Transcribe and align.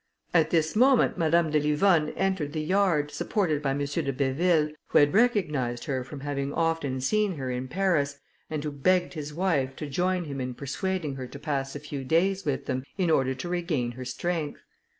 At 0.33 0.49
this 0.49 0.75
moment, 0.75 1.19
Madame 1.19 1.51
de 1.51 1.59
Livonne 1.59 2.09
entered 2.17 2.53
the 2.53 2.59
yard, 2.63 3.11
supported 3.11 3.61
by 3.61 3.69
M. 3.69 3.77
de 3.85 4.11
Béville, 4.11 4.73
who 4.87 4.97
had 4.97 5.13
recognised 5.13 5.83
her 5.85 6.03
from 6.03 6.21
having 6.21 6.51
often 6.51 6.99
seen 6.99 7.35
her 7.35 7.51
in 7.51 7.67
Paris, 7.67 8.17
and 8.49 8.63
who 8.63 8.71
begged 8.71 9.13
his 9.13 9.31
wife 9.31 9.75
to 9.75 9.85
join 9.87 10.25
him 10.25 10.41
in 10.41 10.55
persuading 10.55 11.17
her 11.17 11.27
to 11.27 11.37
pass 11.37 11.75
a 11.75 11.79
few 11.79 12.03
days 12.03 12.45
with 12.45 12.65
them, 12.65 12.83
in 12.97 13.11
order 13.11 13.35
to 13.35 13.47
regain 13.47 13.91
her 13.91 14.03
strength. 14.03 14.63